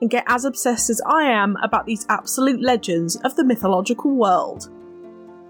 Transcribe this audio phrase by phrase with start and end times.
[0.00, 4.70] and get as obsessed as I am about these absolute legends of the mythological world.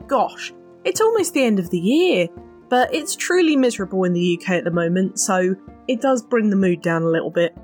[0.07, 0.53] Gosh,
[0.85, 2.29] it's almost the end of the year,
[2.69, 5.55] but it's truly miserable in the UK at the moment, so
[5.87, 7.55] it does bring the mood down a little bit.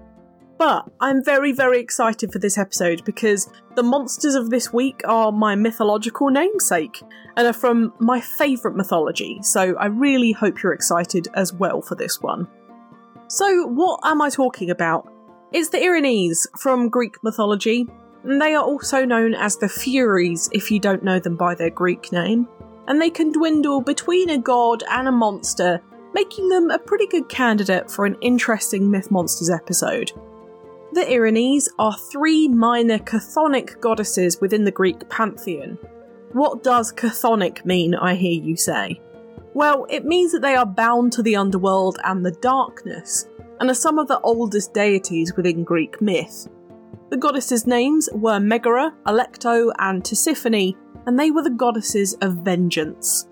[0.57, 5.33] But I'm very, very excited for this episode because the monsters of this week are
[5.33, 7.03] my mythological namesake
[7.37, 11.97] and are from my favourite mythology, so I really hope you're excited as well for
[11.97, 12.47] this one.
[13.27, 15.11] So, what am I talking about?
[15.55, 17.87] It's the Erinyes from Greek mythology,
[18.25, 22.11] they are also known as the Furies if you don't know them by their Greek
[22.11, 22.49] name,
[22.89, 25.81] and they can dwindle between a god and a monster,
[26.13, 30.11] making them a pretty good candidate for an interesting Myth Monsters episode.
[30.93, 35.79] The Erinyes are three minor chthonic goddesses within the Greek pantheon.
[36.33, 39.01] What does chthonic mean, I hear you say?
[39.53, 43.29] Well, it means that they are bound to the underworld and the darkness,
[43.61, 46.49] and are some of the oldest deities within Greek myth.
[47.11, 50.75] The goddesses' names were Megaera, Alecto, and Tisiphone,
[51.07, 53.29] and they were the goddesses of vengeance.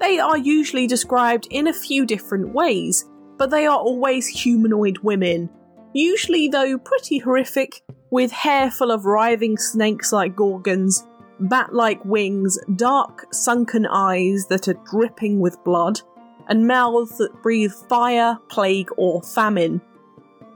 [0.00, 3.04] They are usually described in a few different ways,
[3.36, 5.50] but they are always humanoid women,
[5.92, 11.06] usually, though, pretty horrific, with hair full of writhing snakes like gorgons,
[11.40, 16.00] bat like wings, dark, sunken eyes that are dripping with blood,
[16.48, 19.80] and mouths that breathe fire, plague, or famine.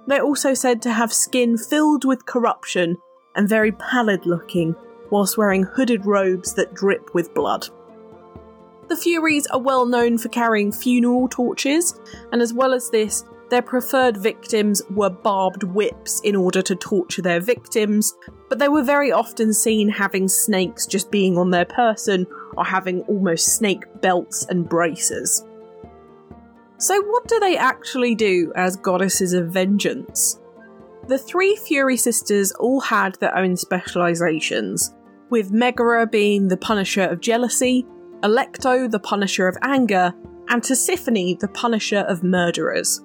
[0.06, 2.96] They're also said to have skin filled with corruption
[3.36, 4.74] and very pallid looking,
[5.10, 7.68] whilst wearing hooded robes that drip with blood.
[8.88, 11.98] The Furies are well known for carrying funeral torches,
[12.32, 17.22] and as well as this, their preferred victims were barbed whips in order to torture
[17.22, 18.14] their victims,
[18.48, 22.26] but they were very often seen having snakes just being on their person
[22.56, 25.44] or having almost snake belts and braces.
[26.82, 30.40] So, what do they actually do as goddesses of vengeance?
[31.06, 34.92] The three Fury sisters all had their own specializations,
[35.30, 37.86] with Megaera being the punisher of jealousy,
[38.24, 40.12] Alecto the punisher of anger,
[40.48, 43.00] and Tisiphone the punisher of murderers.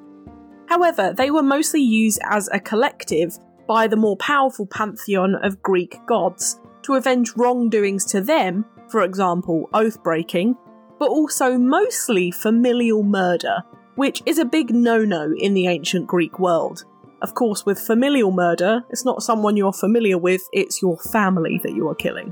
[0.66, 3.38] However, they were mostly used as a collective
[3.68, 9.70] by the more powerful pantheon of Greek gods to avenge wrongdoings to them, for example,
[9.76, 10.56] oath breaking,
[11.00, 13.63] but also mostly familial murder,
[13.96, 16.85] which is a big no no in the ancient Greek world.
[17.22, 21.74] Of course, with familial murder, it's not someone you're familiar with, it's your family that
[21.74, 22.31] you are killing.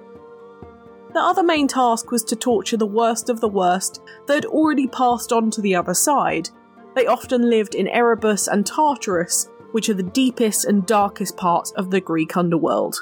[1.14, 4.86] The other main task was to torture the worst of the worst that had already
[4.88, 6.50] passed on to the other side.
[6.94, 11.90] They often lived in Erebus and Tartarus, which are the deepest and darkest parts of
[11.90, 12.98] the Greek underworld.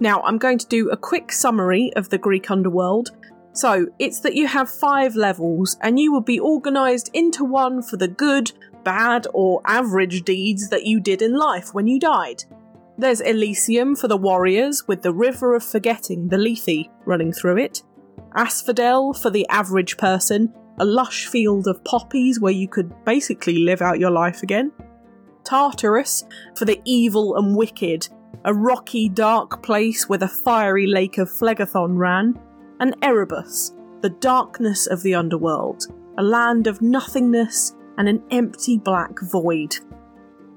[0.00, 3.10] Now, I'm going to do a quick summary of the Greek underworld
[3.58, 7.96] so it's that you have five levels, and you will be organised into one for
[7.96, 8.52] the good,
[8.84, 12.44] bad, or average deeds that you did in life when you died.
[12.96, 17.82] There's Elysium for the warriors, with the River of Forgetting, the Lethe, running through it.
[18.36, 23.82] Asphodel for the average person, a lush field of poppies where you could basically live
[23.82, 24.70] out your life again.
[25.42, 26.22] Tartarus
[26.54, 28.08] for the evil and wicked,
[28.44, 32.38] a rocky, dark place where the fiery lake of Phlegethon ran
[32.80, 33.72] and Erebus,
[34.02, 35.84] the darkness of the underworld,
[36.18, 39.76] a land of nothingness and an empty black void.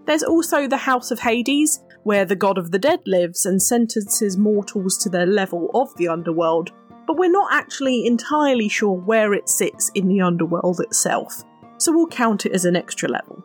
[0.06, 4.38] There's also the House of Hades, where the god of the dead lives and sentences
[4.38, 6.72] mortals to their level of the underworld,
[7.06, 11.44] but we're not actually entirely sure where it sits in the underworld itself,
[11.78, 13.44] so we'll count it as an extra level.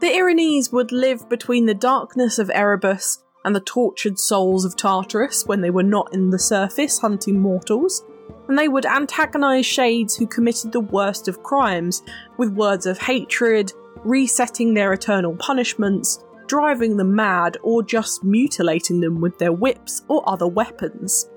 [0.00, 5.46] The Erinyes would live between the darkness of Erebus and the tortured souls of Tartarus
[5.46, 8.04] when they were not in the surface hunting mortals,
[8.48, 12.02] and they would antagonise shades who committed the worst of crimes
[12.36, 13.72] with words of hatred,
[14.04, 20.28] resetting their eternal punishments, driving them mad, or just mutilating them with their whips or
[20.28, 21.30] other weapons.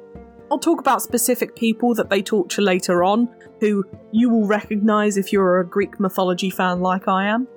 [0.52, 3.30] I'll talk about specific people that they torture later on,
[3.60, 7.48] who you will recognise if you're a Greek mythology fan like I am.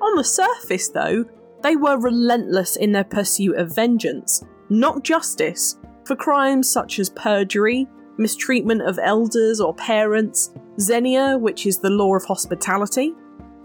[0.00, 1.24] On the surface, though,
[1.62, 7.86] they were relentless in their pursuit of vengeance, not justice, for crimes such as perjury,
[8.16, 13.12] mistreatment of elders or parents, xenia, which is the law of hospitality,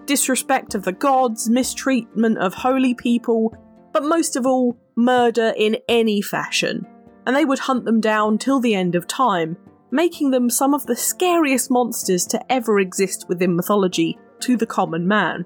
[0.05, 3.55] disrespect of the gods, mistreatment of holy people,
[3.91, 6.85] but most of all, murder in any fashion,
[7.25, 9.57] and they would hunt them down till the end of time,
[9.91, 15.07] making them some of the scariest monsters to ever exist within mythology to the common
[15.07, 15.45] man.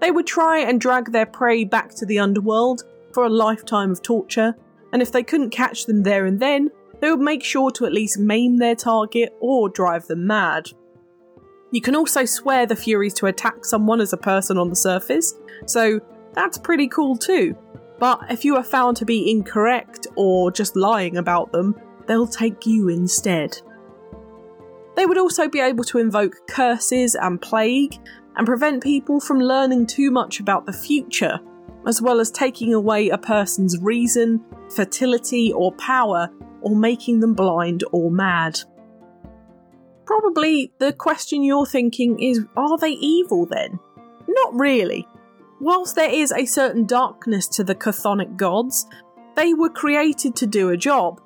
[0.00, 2.82] They would try and drag their prey back to the underworld
[3.12, 4.54] for a lifetime of torture,
[4.92, 6.70] and if they couldn't catch them there and then,
[7.00, 10.70] they would make sure to at least maim their target or drive them mad.
[11.72, 15.34] You can also swear the Furies to attack someone as a person on the surface,
[15.66, 16.00] so
[16.34, 17.56] that's pretty cool too.
[17.98, 22.66] But if you are found to be incorrect or just lying about them, they'll take
[22.66, 23.60] you instead.
[24.96, 27.94] They would also be able to invoke curses and plague
[28.40, 31.38] and prevent people from learning too much about the future,
[31.86, 34.42] as well as taking away a person's reason,
[34.74, 36.30] fertility, or power,
[36.62, 38.58] or making them blind or mad.
[40.06, 43.78] Probably the question you're thinking is are they evil then?
[44.26, 45.06] Not really.
[45.60, 48.86] Whilst there is a certain darkness to the chthonic gods,
[49.36, 51.20] they were created to do a job.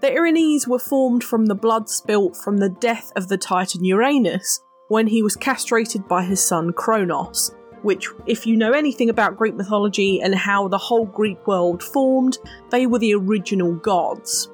[0.00, 4.62] The Erinyes were formed from the blood spilt from the death of the Titan Uranus
[4.88, 9.54] when he was castrated by his son Kronos, which, if you know anything about Greek
[9.54, 12.38] mythology and how the whole Greek world formed,
[12.70, 14.50] they were the original gods.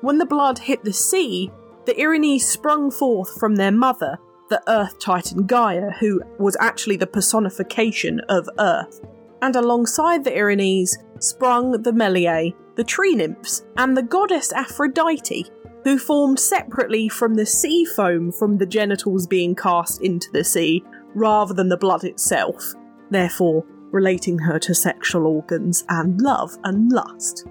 [0.00, 1.50] When the blood hit the sea,
[1.86, 4.18] the Erinyes sprung forth from their mother,
[4.48, 9.00] the Earth Titan Gaia, who was actually the personification of Earth.
[9.42, 15.50] And alongside the Erinyes sprung the Meliae, the tree nymphs, and the goddess Aphrodite,
[15.84, 20.82] who formed separately from the sea foam from the genitals being cast into the sea,
[21.14, 22.74] rather than the blood itself,
[23.10, 27.46] therefore relating her to sexual organs and love and lust.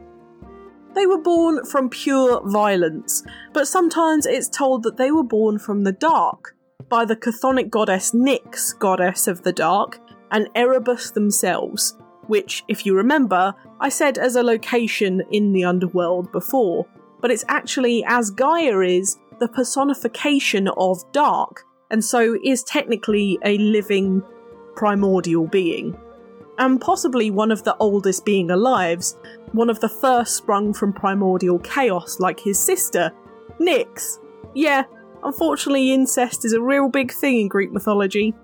[0.93, 5.83] They were born from pure violence, but sometimes it's told that they were born from
[5.83, 6.55] the dark
[6.89, 9.99] by the chthonic goddess Nyx, goddess of the dark,
[10.31, 11.97] and Erebus themselves,
[12.27, 16.85] which, if you remember, I said as a location in the underworld before,
[17.23, 23.57] but it's actually as Gaia is the personification of dark, and so is technically a
[23.57, 24.21] living
[24.75, 25.97] primordial being
[26.57, 29.03] and possibly one of the oldest being alive,
[29.53, 33.11] one of the first sprung from primordial chaos like his sister,
[33.59, 34.19] Nyx.
[34.53, 34.83] Yeah,
[35.23, 38.35] unfortunately, incest is a real big thing in Greek mythology.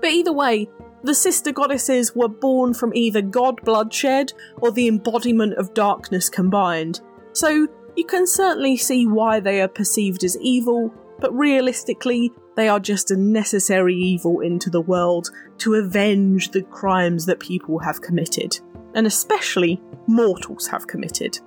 [0.00, 0.68] But either way,
[1.04, 7.00] the sister goddesses were born from either god bloodshed or the embodiment of darkness combined,
[7.32, 12.80] so you can certainly see why they are perceived as evil, but realistically, they are
[12.80, 18.58] just a necessary evil into the world to avenge the crimes that people have committed,
[18.94, 21.38] and especially mortals have committed.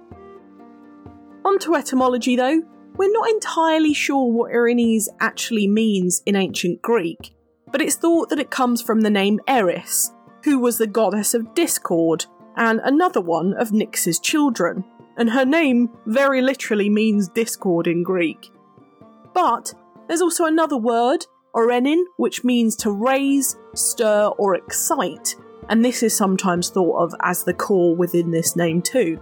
[1.43, 2.61] On to etymology though,
[2.95, 7.35] we're not entirely sure what Erinyes actually means in ancient Greek,
[7.71, 10.11] but it's thought that it comes from the name Eris,
[10.43, 12.25] who was the goddess of discord,
[12.55, 14.85] and another one of Nyx's children,
[15.17, 18.51] and her name very literally means discord in Greek.
[19.33, 19.73] But
[20.07, 21.25] there's also another word,
[21.55, 25.35] orenin, which means to raise, stir, or excite,
[25.69, 29.19] and this is sometimes thought of as the core within this name too.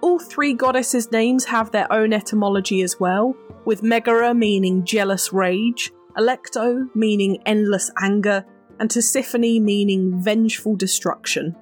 [0.00, 5.92] All three goddesses' names have their own etymology as well, with Megaera meaning jealous rage,
[6.16, 8.44] Alecto meaning endless anger,
[8.78, 11.54] and Tisiphone meaning vengeful destruction.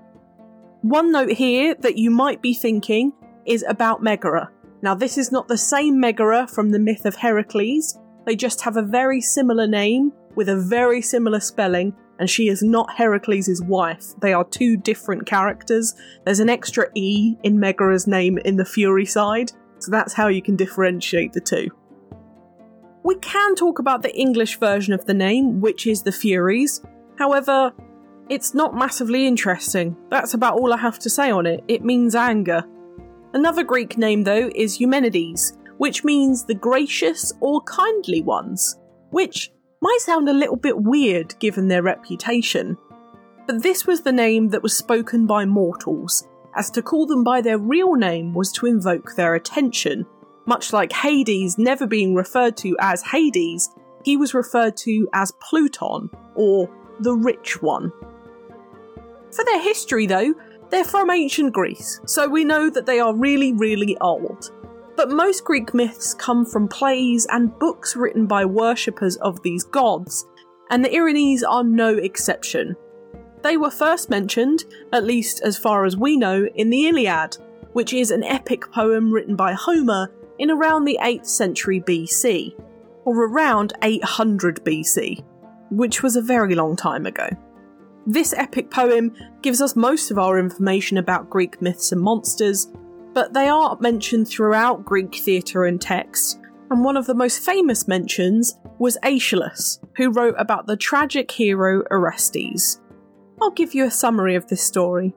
[0.82, 3.12] One note here that you might be thinking
[3.44, 4.50] is about Megara,
[4.82, 8.76] now, this is not the same Megara from the myth of Heracles, they just have
[8.76, 14.14] a very similar name with a very similar spelling, and she is not Heracles' wife.
[14.20, 15.94] They are two different characters.
[16.24, 20.42] There's an extra E in Megaera's name in the Fury side, so that's how you
[20.42, 21.68] can differentiate the two.
[23.02, 26.82] We can talk about the English version of the name, which is the Furies.
[27.18, 27.72] However,
[28.30, 29.96] it's not massively interesting.
[30.08, 31.64] That's about all I have to say on it.
[31.66, 32.62] It means anger.
[33.34, 38.78] Another Greek name, though, is Eumenides, which means the gracious or kindly ones,
[39.10, 39.50] which
[39.82, 42.78] might sound a little bit weird given their reputation.
[43.48, 47.40] But this was the name that was spoken by mortals, as to call them by
[47.40, 50.06] their real name was to invoke their attention.
[50.46, 53.70] Much like Hades never being referred to as Hades,
[54.04, 56.70] he was referred to as Pluton, or
[57.00, 57.92] the Rich One.
[59.32, 60.34] For their history, though,
[60.70, 64.52] they're from ancient Greece, so we know that they are really, really old.
[64.96, 70.26] But most Greek myths come from plays and books written by worshippers of these gods,
[70.70, 72.76] and the Erinyes are no exception.
[73.42, 77.38] They were first mentioned, at least as far as we know, in the Iliad,
[77.72, 82.54] which is an epic poem written by Homer in around the 8th century BC,
[83.04, 85.24] or around 800 BC,
[85.70, 87.28] which was a very long time ago.
[88.06, 92.72] This epic poem gives us most of our information about Greek myths and monsters,
[93.12, 96.40] but they are mentioned throughout Greek theatre and text,
[96.70, 101.82] and one of the most famous mentions was Aeschylus, who wrote about the tragic hero
[101.90, 102.80] Orestes.
[103.42, 105.14] I'll give you a summary of this story.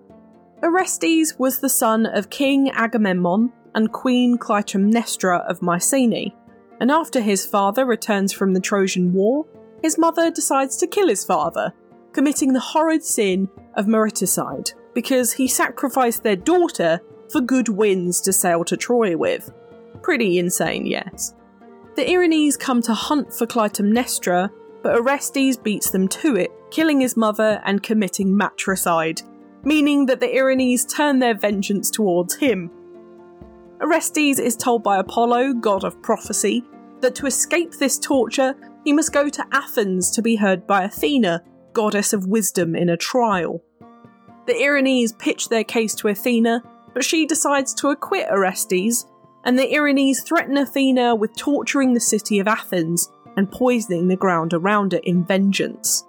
[0.61, 6.35] Orestes was the son of King Agamemnon and Queen Clytemnestra of Mycenae,
[6.79, 9.45] and after his father returns from the Trojan War,
[9.81, 11.73] his mother decides to kill his father,
[12.13, 18.31] committing the horrid sin of mariticide because he sacrificed their daughter for good winds to
[18.31, 19.51] sail to Troy with.
[20.01, 21.33] Pretty insane, yes.
[21.95, 24.49] The Erinyes come to hunt for Clytemnestra,
[24.81, 29.21] but Orestes beats them to it, killing his mother and committing matricide,
[29.63, 32.69] meaning that the Erinyes turn their vengeance towards him.
[33.81, 36.63] Orestes is told by Apollo, god of prophecy,
[37.01, 41.43] that to escape this torture, he must go to Athens to be heard by Athena,
[41.73, 43.63] goddess of wisdom, in a trial.
[44.45, 46.63] The Erinyes pitch their case to Athena,
[46.93, 49.05] but she decides to acquit Orestes,
[49.43, 54.53] and the Erinyes threaten Athena with torturing the city of Athens and poisoning the ground
[54.53, 56.05] around it in vengeance.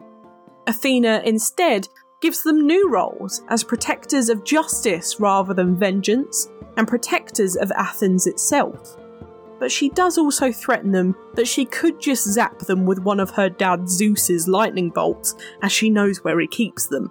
[0.67, 1.89] Athena instead
[2.21, 8.27] gives them new roles as protectors of justice rather than vengeance, and protectors of Athens
[8.27, 8.97] itself.
[9.65, 13.31] But she does also threaten them that she could just zap them with one of
[13.31, 17.11] her dad Zeus's lightning bolts, as she knows where he keeps them.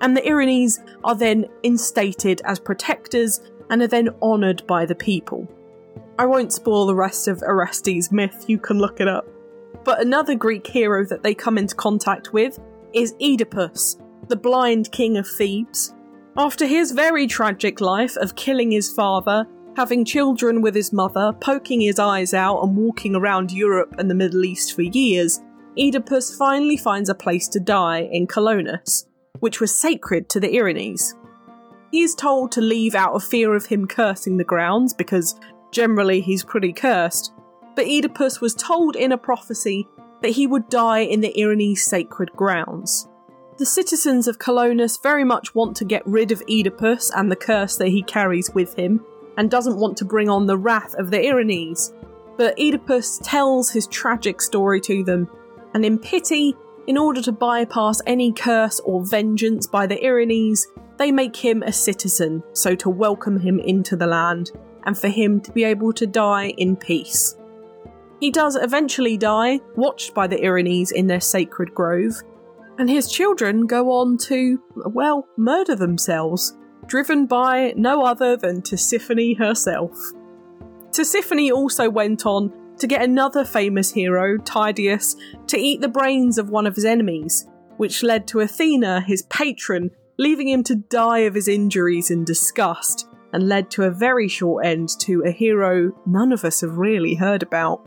[0.00, 5.48] And the Erinyes are then instated as protectors and are then honoured by the people.
[6.20, 9.26] I won't spoil the rest of Orestes' myth, you can look it up.
[9.82, 12.60] But another Greek hero that they come into contact with
[12.94, 13.96] is Oedipus,
[14.28, 15.94] the blind king of Thebes.
[16.36, 21.80] After his very tragic life of killing his father, having children with his mother, poking
[21.80, 25.40] his eyes out, and walking around Europe and the Middle East for years,
[25.78, 29.06] Oedipus finally finds a place to die in Colonus,
[29.38, 31.14] which was sacred to the Erinyes.
[31.92, 35.38] He is told to leave out of fear of him cursing the grounds because
[35.70, 37.32] Generally, he's pretty cursed,
[37.76, 39.86] but Oedipus was told in a prophecy
[40.22, 43.08] that he would die in the Erinyes sacred grounds.
[43.58, 47.76] The citizens of Colonus very much want to get rid of Oedipus and the curse
[47.76, 49.04] that he carries with him,
[49.38, 51.94] and doesn't want to bring on the wrath of the Erinyes.
[52.36, 55.30] But Oedipus tells his tragic story to them,
[55.72, 56.54] and in pity,
[56.86, 60.66] in order to bypass any curse or vengeance by the Erinyes,
[60.98, 64.50] they make him a citizen, so to welcome him into the land
[64.84, 67.36] and for him to be able to die in peace.
[68.20, 72.22] He does eventually die, watched by the Erinyes in their sacred grove,
[72.78, 76.56] and his children go on to, well, murder themselves,
[76.88, 79.96] driven by no other than Tisiphone herself.
[80.90, 85.16] Tisiphone also went on to get another famous hero, Tydeus,
[85.46, 89.90] to eat the brains of one of his enemies, which led to Athena, his patron,
[90.18, 94.64] leaving him to die of his injuries in disgust, and led to a very short
[94.64, 97.86] end to a hero none of us have really heard about.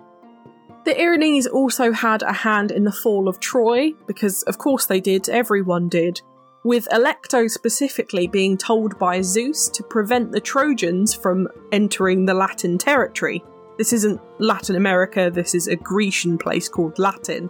[0.85, 4.99] The Erinyes also had a hand in the fall of Troy, because of course they
[4.99, 6.21] did, everyone did,
[6.63, 12.77] with Alecto specifically being told by Zeus to prevent the Trojans from entering the Latin
[12.77, 13.43] territory.
[13.77, 17.49] This isn't Latin America, this is a Grecian place called Latin.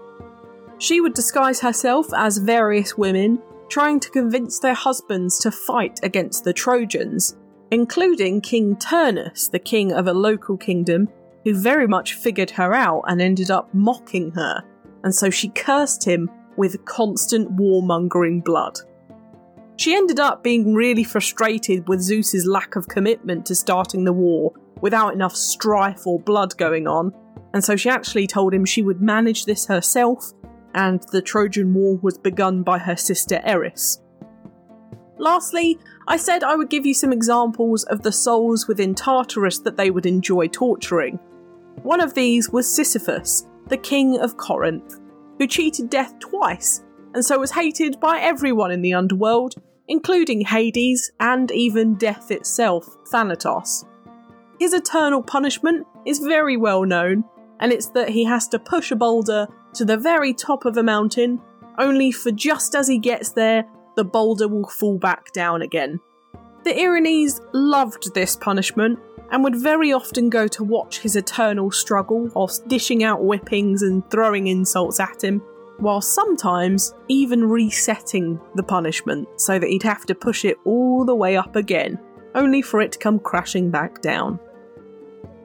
[0.78, 6.44] She would disguise herself as various women, trying to convince their husbands to fight against
[6.44, 7.36] the Trojans,
[7.70, 11.10] including King Turnus, the king of a local kingdom,
[11.44, 14.64] who very much figured her out and ended up mocking her,
[15.04, 18.80] and so she cursed him with constant warmongering blood.
[19.82, 24.54] She ended up being really frustrated with Zeus's lack of commitment to starting the war
[24.80, 27.12] without enough strife or blood going on,
[27.56, 30.34] and so she actually told him she would manage this herself,
[30.76, 34.04] and the Trojan War was begun by her sister Eris.
[35.18, 39.78] Lastly, I said I would give you some examples of the souls within Tartarus that
[39.78, 41.16] they would enjoy torturing.
[41.82, 45.00] One of these was Sisyphus, the king of Corinth,
[45.40, 46.84] who cheated death twice,
[47.16, 49.56] and so was hated by everyone in the underworld,
[49.92, 53.84] including Hades and even death itself, Thanatos.
[54.58, 57.26] His eternal punishment is very well known,
[57.60, 60.84] and it's that he has to push a boulder to the very top of a
[60.84, 61.42] mountain,
[61.78, 63.66] only for just as he gets there
[63.98, 66.00] the boulder will fall back down again.
[66.64, 68.98] The Erinyes loved this punishment
[69.30, 74.10] and would very often go to watch his eternal struggle whilst dishing out whippings and
[74.10, 75.42] throwing insults at him,
[75.82, 81.16] while sometimes even resetting the punishment so that he'd have to push it all the
[81.16, 82.00] way up again,
[82.36, 84.40] only for it to come crashing back down.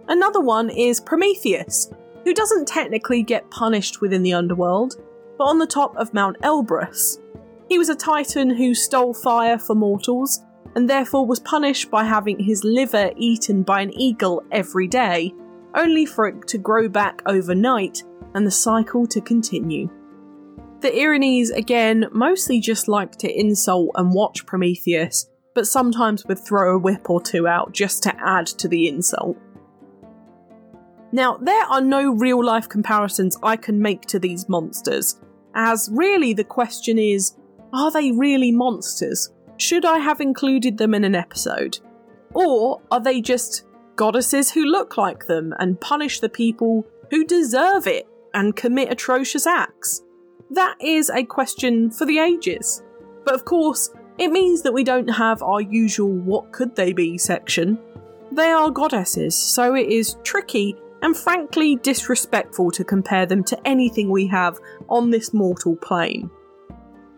[0.09, 1.91] Another one is Prometheus,
[2.25, 4.97] who doesn't technically get punished within the underworld,
[5.39, 7.19] but on the top of Mount Elbrus,
[7.69, 10.41] He was a titan who stole fire for mortals
[10.77, 15.35] and therefore was punished by having his liver eaten by an eagle every day,
[15.75, 19.89] only for it to grow back overnight and the cycle to continue.
[20.87, 26.77] The Erinyes, again, mostly just like to insult and watch Prometheus, but sometimes would throw
[26.77, 29.37] a whip or two out just to add to the insult.
[31.11, 35.21] Now, there are no real life comparisons I can make to these monsters,
[35.57, 37.35] as really the question is
[37.73, 39.33] are they really monsters?
[39.57, 41.81] Should I have included them in an episode?
[42.33, 43.65] Or are they just
[43.97, 49.49] goddesses who look like them and punish the people who deserve it and commit atrocious
[49.49, 50.05] acts?
[50.51, 52.83] That is a question for the ages.
[53.25, 57.19] But of course, it means that we don't have our usual what could they be
[57.19, 57.79] section.
[58.33, 64.11] They are goddesses, so it is tricky and frankly disrespectful to compare them to anything
[64.11, 66.31] we have on this mortal plane.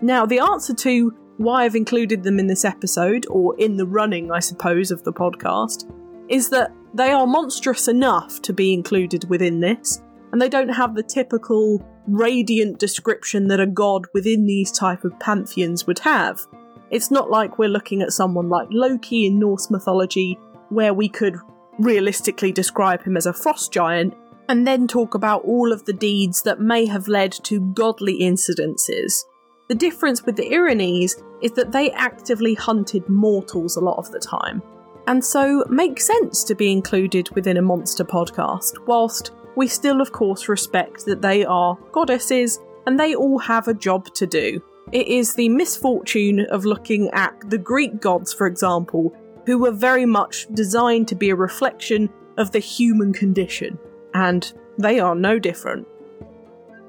[0.01, 4.33] Now, the answer to why I've included them in this episode, or in the running,
[4.33, 5.91] I suppose, of the podcast,
[6.29, 10.95] is that they are monstrous enough to be included within this, and they don't have
[10.95, 16.47] the typical radiant description that a god within these type of pantheons would have.
[16.91, 20.39] It's not like we're looking at someone like Loki in Norse mythology,
[20.71, 21.37] where we could
[21.79, 24.15] realistically describe him as a frost giant,
[24.49, 29.23] and then talk about all of the deeds that may have led to godly incidences.
[29.69, 34.19] The difference with the Erinyes is that they actively hunted mortals a lot of the
[34.19, 34.63] time,
[35.07, 40.13] and so make sense to be included within a monster podcast, whilst we still, of
[40.13, 44.63] course, respect that they are goddesses and they all have a job to do.
[44.93, 49.13] It is the misfortune of looking at the Greek gods, for example,
[49.47, 53.77] who were very much designed to be a reflection of the human condition,
[54.15, 55.89] and they are no different.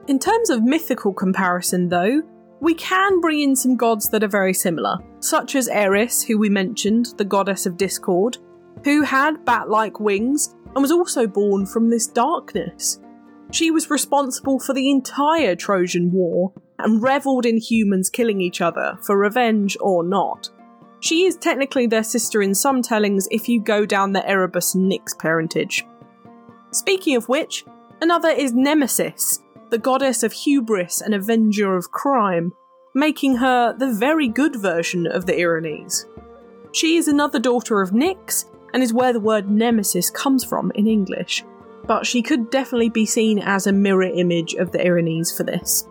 [0.08, 2.21] In terms of mythical comparison, though,
[2.60, 6.49] we can bring in some gods that are very similar, such as Eris, who we
[6.49, 8.38] mentioned, the goddess of discord,
[8.84, 12.99] who had bat like wings and was also born from this darkness.
[13.51, 18.97] She was responsible for the entire Trojan War and revelled in humans killing each other,
[19.01, 20.49] for revenge or not.
[21.01, 25.17] She is technically their sister in some tellings if you go down the Erebus Nyx
[25.17, 25.86] parentage.
[26.71, 27.65] Speaking of which,
[28.01, 32.53] another is Nemesis, the goddess of hubris and avenger of crime,
[32.93, 36.05] making her the very good version of the Erinyes.
[36.71, 40.88] She is another daughter of Nyx and is where the word nemesis comes from in
[40.88, 41.43] English,
[41.86, 45.88] but she could definitely be seen as a mirror image of the Erinyes for this.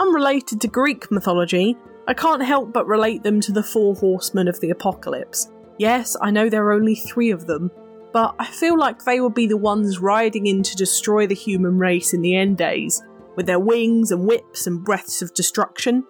[0.00, 4.60] Unrelated to Greek mythology, I can't help but relate them to the four horsemen of
[4.60, 5.50] the apocalypse.
[5.78, 7.70] Yes, I know there are only three of them,
[8.12, 11.78] but I feel like they will be the ones riding in to destroy the human
[11.78, 13.02] race in the end days,
[13.36, 16.04] with their wings and whips and breaths of destruction.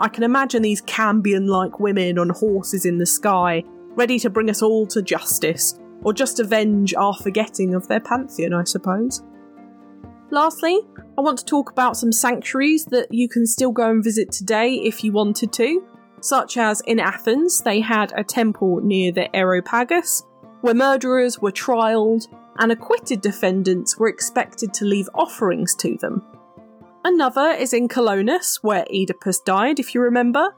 [0.00, 3.62] I can imagine these Cambion like women on horses in the sky,
[3.96, 8.54] ready to bring us all to justice, or just avenge our forgetting of their pantheon,
[8.54, 9.22] I suppose.
[10.30, 10.80] Lastly,
[11.16, 14.74] I want to talk about some sanctuaries that you can still go and visit today
[14.74, 15.82] if you wanted to,
[16.20, 20.24] such as in Athens, they had a temple near the Areopagus,
[20.60, 22.26] where murderers were trialled
[22.58, 26.22] and acquitted defendants were expected to leave offerings to them.
[27.04, 30.56] Another is in Colonus, where Oedipus died, if you remember,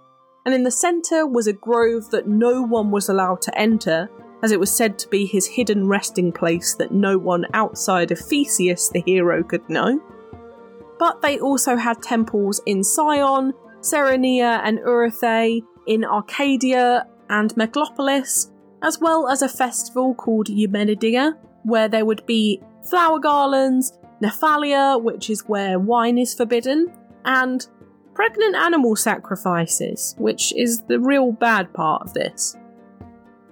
[0.48, 4.08] and in the centre was a grove that no one was allowed to enter,
[4.42, 8.18] as it was said to be his hidden resting place that no one outside of
[8.18, 10.00] Theseus the hero could know.
[10.98, 18.50] But they also had temples in Sion, Cerynea, and Erythea, in Arcadia and Megalopolis,
[18.82, 21.34] as well as a festival called Eumenidia,
[21.64, 26.90] where there would be flower garlands, Nephalia, which is where wine is forbidden,
[27.26, 27.68] and
[28.18, 32.56] pregnant animal sacrifices, which is the real bad part of this.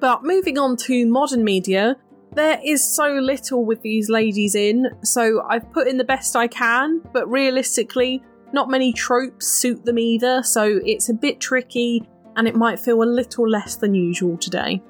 [0.01, 1.95] But moving on to modern media,
[2.35, 6.49] there is so little with these ladies in, so I've put in the best I
[6.49, 12.03] can, but realistically, not many tropes suit them either, so it's a bit tricky
[12.35, 14.83] and it might feel a little less than usual today.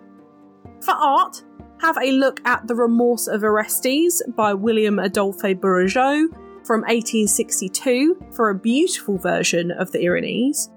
[0.80, 1.44] For art,
[1.82, 6.28] have a look at The Remorse of Orestes by William Adolphe Bouguereau
[6.66, 10.68] from 1862 for a beautiful version of the Erinyes.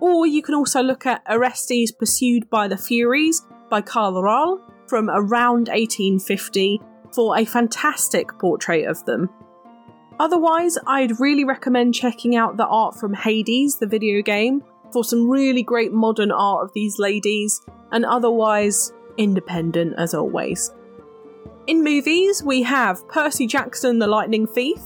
[0.00, 5.10] Or you can also look at Orestes Pursued by the Furies by Karl Rahl from
[5.10, 6.80] around 1850
[7.12, 9.28] for a fantastic portrait of them.
[10.20, 15.28] Otherwise, I'd really recommend checking out the art from Hades, the video game, for some
[15.28, 20.72] really great modern art of these ladies, and otherwise, independent as always.
[21.66, 24.78] In movies, we have Percy Jackson the Lightning Thief,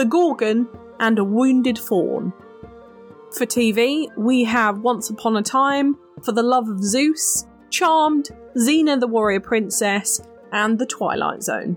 [0.00, 0.66] The Gorgon,
[0.98, 2.32] and A Wounded Fawn.
[3.32, 8.98] For TV, we have Once Upon a Time, For the Love of Zeus, Charmed, Xena
[8.98, 11.76] the Warrior Princess, and The Twilight Zone.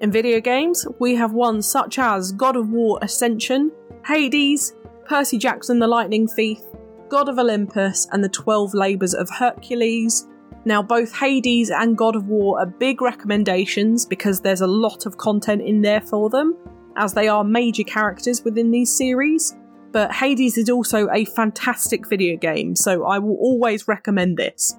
[0.00, 3.72] In video games, we have ones such as God of War Ascension,
[4.06, 6.60] Hades, Percy Jackson the Lightning Thief,
[7.08, 10.28] God of Olympus, and the Twelve Labours of Hercules.
[10.64, 15.16] Now, both Hades and God of War are big recommendations because there's a lot of
[15.16, 16.56] content in there for them,
[17.00, 19.56] as they are major characters within these series.
[19.92, 24.76] But Hades is also a fantastic video game, so I will always recommend this.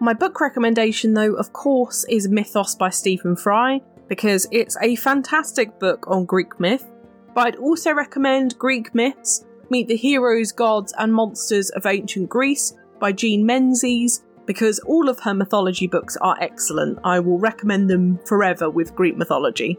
[0.00, 5.80] My book recommendation, though, of course, is Mythos by Stephen Fry, because it's a fantastic
[5.80, 6.86] book on Greek myth.
[7.34, 12.74] But I'd also recommend Greek Myths Meet the Heroes, Gods, and Monsters of Ancient Greece
[13.00, 16.98] by Jean Menzies, because all of her mythology books are excellent.
[17.04, 19.78] I will recommend them forever with Greek mythology.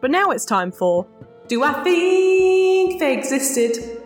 [0.00, 1.06] But now it's time for
[1.48, 4.02] Do I Think They Existed?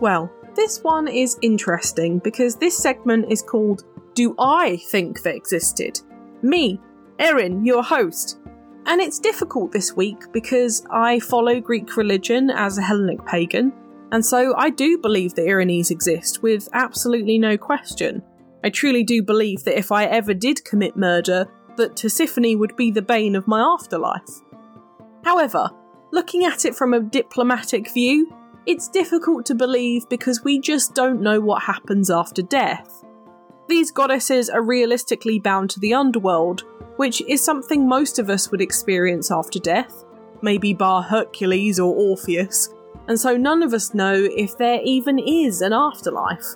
[0.00, 6.00] Well, this one is interesting because this segment is called Do I Think They Existed?
[6.42, 6.80] Me,
[7.18, 8.38] Erin, your host.
[8.86, 13.72] And it's difficult this week because I follow Greek religion as a Hellenic pagan,
[14.12, 18.22] and so I do believe that Erinyes exist with absolutely no question.
[18.62, 22.90] I truly do believe that if I ever did commit murder, that Tisiphone would be
[22.90, 24.40] the bane of my afterlife.
[25.26, 25.68] However,
[26.12, 28.32] looking at it from a diplomatic view,
[28.64, 33.04] it's difficult to believe because we just don't know what happens after death.
[33.68, 36.62] These goddesses are realistically bound to the underworld,
[36.94, 40.04] which is something most of us would experience after death,
[40.42, 42.68] maybe bar Hercules or Orpheus,
[43.08, 46.54] and so none of us know if there even is an afterlife,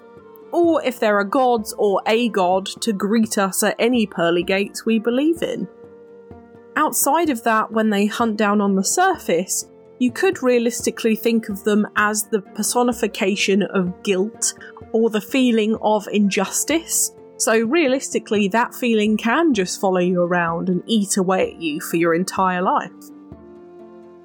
[0.53, 4.87] or if there are gods or a god to greet us at any pearly gates
[4.87, 5.67] we believe in.
[6.81, 9.67] Outside of that, when they hunt down on the surface,
[9.99, 14.55] you could realistically think of them as the personification of guilt
[14.93, 17.13] or the feeling of injustice.
[17.37, 21.99] So, realistically, that feeling can just follow you around and eat away at you for
[21.99, 22.91] your entire life.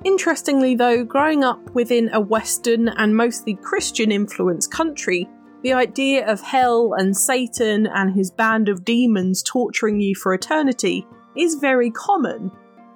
[0.06, 5.28] Interestingly, though, growing up within a Western and mostly Christian influenced country,
[5.62, 11.06] the idea of hell and Satan and his band of demons torturing you for eternity
[11.38, 12.52] is very common.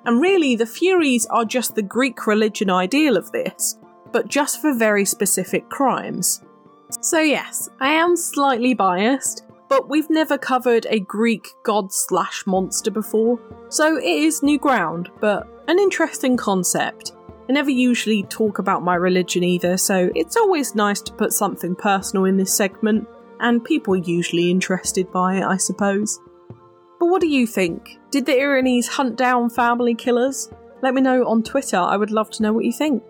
[0.05, 3.77] And really, the Furies are just the Greek religion ideal of this,
[4.11, 6.43] but just for very specific crimes.
[7.01, 12.89] So, yes, I am slightly biased, but we've never covered a Greek god slash monster
[12.89, 17.11] before, so it is new ground, but an interesting concept.
[17.47, 21.75] I never usually talk about my religion either, so it's always nice to put something
[21.75, 23.07] personal in this segment,
[23.39, 26.19] and people are usually interested by it, I suppose.
[26.99, 27.98] But what do you think?
[28.11, 30.49] Did the Erinyes hunt down family killers?
[30.81, 33.03] Let me know on Twitter, I would love to know what you think.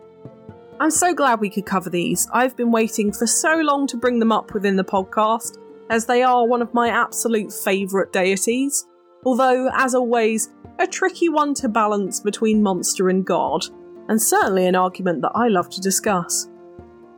[0.82, 2.28] I'm so glad we could cover these.
[2.34, 5.58] I've been waiting for so long to bring them up within the podcast,
[5.90, 8.86] as they are one of my absolute favourite deities.
[9.26, 13.66] Although, as always, a tricky one to balance between monster and god,
[14.10, 16.50] and certainly an argument that I love to discuss.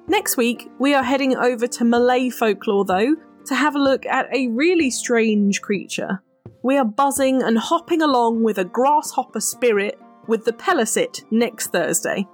[0.07, 3.15] Next week, we are heading over to Malay folklore, though,
[3.45, 6.21] to have a look at a really strange creature.
[6.63, 12.27] We are buzzing and hopping along with a grasshopper spirit with the Pelesit next Thursday.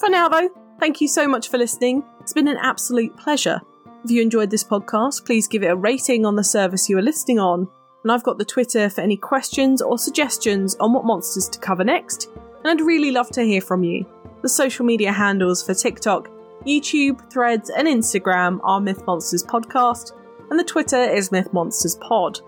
[0.00, 0.50] For now, though,
[0.80, 2.04] thank you so much for listening.
[2.20, 3.60] It's been an absolute pleasure.
[4.04, 7.02] If you enjoyed this podcast, please give it a rating on the service you are
[7.02, 7.68] listening on
[8.02, 11.84] and I've got the Twitter for any questions or suggestions on what monsters to cover
[11.84, 14.06] next, and I'd really love to hear from you.
[14.42, 16.30] The social media handles for TikTok,
[16.66, 20.12] YouTube, Threads, and Instagram are Myth Monsters Podcast,
[20.50, 22.40] and the Twitter is Myth Monsters Pod.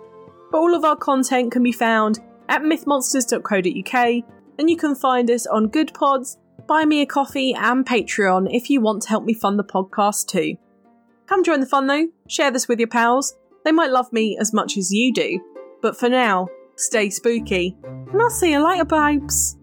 [0.51, 4.25] But all of our content can be found at mythmonsters.co.uk,
[4.59, 8.69] and you can find us on Good Pods, Buy Me a Coffee, and Patreon if
[8.69, 10.57] you want to help me fund the podcast too.
[11.27, 13.35] Come join the fun though, share this with your pals,
[13.65, 15.41] they might love me as much as you do,
[15.83, 19.57] but for now, stay spooky, and I'll see you later, babes.